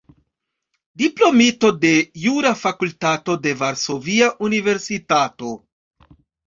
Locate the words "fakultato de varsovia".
2.63-4.35